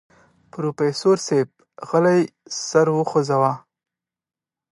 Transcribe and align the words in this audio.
پروفيسر 0.51 1.17
صيب 1.27 1.49
غلی 1.89 2.19
سر 2.67 2.87
وخوځوه. 2.93 3.53